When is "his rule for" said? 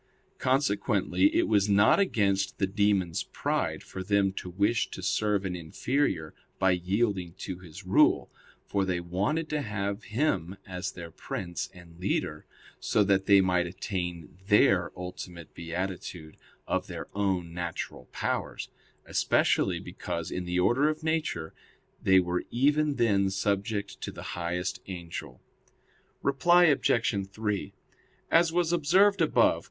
7.59-8.83